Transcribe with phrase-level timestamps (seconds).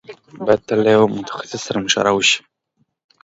[0.45, 2.39] بايد تل له يوه متخصص سره مشوره وشي.